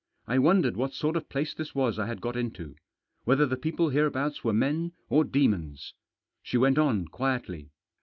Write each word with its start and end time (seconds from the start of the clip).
I 0.25 0.39
wondered 0.39 0.75
what 0.75 0.95
sort 0.95 1.15
of 1.15 1.29
place 1.29 1.53
this 1.53 1.75
was 1.75 1.99
I 1.99 2.07
had 2.07 2.21
got 2.21 2.35
into, 2.35 2.75
whether 3.23 3.45
the 3.45 3.55
people 3.55 3.89
hereabouts 3.89 4.43
were 4.43 4.51
men 4.51 4.93
or 5.09 5.23
demons. 5.23 5.93
She 6.41 6.57
went 6.57 6.79
on 6.79 7.07
quietly. 7.07 7.69